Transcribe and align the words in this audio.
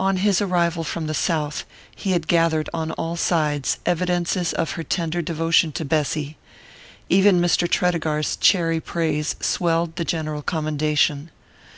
On 0.00 0.16
his 0.16 0.40
arrival 0.40 0.82
from 0.82 1.08
the 1.08 1.12
south 1.12 1.66
he 1.94 2.12
had 2.12 2.26
gathered 2.26 2.70
on 2.72 2.90
all 2.92 3.16
sides 3.16 3.76
evidences 3.84 4.54
of 4.54 4.70
her 4.70 4.82
tender 4.82 5.20
devotion 5.20 5.72
to 5.72 5.84
Bessy: 5.84 6.38
even 7.10 7.38
Mr. 7.38 7.68
Tredegar's 7.68 8.36
chary 8.36 8.80
praise 8.80 9.36
swelled 9.42 9.96
the 9.96 10.06
general 10.06 10.40
commendation. 10.40 11.28